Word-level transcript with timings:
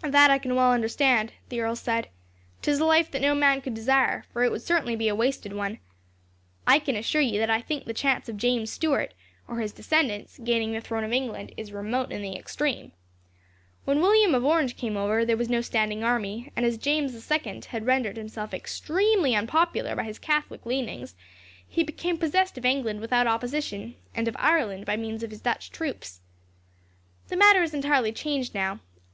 "That 0.00 0.30
I 0.30 0.38
can 0.38 0.54
well 0.54 0.72
understand," 0.72 1.34
the 1.50 1.60
earl 1.60 1.76
said. 1.76 2.08
"'Tis 2.62 2.80
a 2.80 2.86
life 2.86 3.10
that 3.10 3.20
no 3.20 3.34
man 3.34 3.60
could 3.60 3.74
desire, 3.74 4.24
for 4.32 4.42
it 4.42 4.50
would 4.50 4.62
certainly 4.62 4.96
be 4.96 5.06
a 5.08 5.14
wasted 5.14 5.52
one. 5.52 5.80
I 6.66 6.78
can 6.78 6.96
assure 6.96 7.20
you 7.20 7.38
that 7.40 7.50
I 7.50 7.60
think 7.60 7.84
the 7.84 7.92
chance 7.92 8.26
of 8.26 8.38
James 8.38 8.72
Stuart, 8.72 9.12
or 9.46 9.58
his 9.58 9.74
descendants, 9.74 10.38
gaining 10.42 10.72
the 10.72 10.80
throne 10.80 11.04
of 11.04 11.12
England 11.12 11.52
is 11.58 11.72
remote 11.72 12.10
in 12.10 12.22
the 12.22 12.36
extreme. 12.36 12.92
When 13.84 14.00
William 14.00 14.34
of 14.34 14.46
Orange 14.46 14.78
came 14.78 14.96
over, 14.96 15.26
there 15.26 15.36
was 15.36 15.50
no 15.50 15.60
standing 15.60 16.02
army, 16.02 16.50
and 16.56 16.64
as 16.64 16.78
James 16.78 17.12
the 17.12 17.20
Second 17.20 17.66
had 17.66 17.84
rendered 17.84 18.16
himself 18.16 18.54
extremely 18.54 19.36
unpopular 19.36 19.94
by 19.94 20.04
his 20.04 20.18
Catholic 20.18 20.64
leanings, 20.64 21.14
he 21.68 21.84
became 21.84 22.16
possessed 22.16 22.56
of 22.56 22.64
England 22.64 22.98
without 23.02 23.26
opposition, 23.26 23.96
and 24.14 24.26
of 24.26 24.36
Ireland 24.38 24.86
by 24.86 24.96
means 24.96 25.22
of 25.22 25.30
his 25.30 25.42
Dutch 25.42 25.70
troops. 25.70 26.22
The 27.28 27.36
matter 27.36 27.62
is 27.62 27.74
entirely 27.74 28.10
changed, 28.12 28.54
now. 28.54 28.80